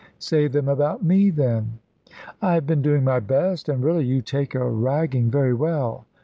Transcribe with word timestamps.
"Say 0.17 0.47
them 0.47 0.67
about 0.67 1.03
me, 1.03 1.29
then." 1.29 1.77
"I 2.41 2.55
have 2.55 2.65
been 2.65 2.81
doing 2.81 3.03
my 3.03 3.19
best, 3.19 3.69
and 3.69 3.83
really, 3.83 4.03
you 4.03 4.23
take 4.23 4.55
a 4.55 4.67
ragging 4.67 5.29
very 5.29 5.53
well. 5.53 6.07